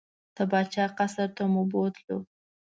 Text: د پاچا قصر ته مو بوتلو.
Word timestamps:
د 0.35 0.37
پاچا 0.51 0.85
قصر 0.97 1.29
ته 1.37 1.43
مو 1.51 1.61
بوتلو. 1.71 2.17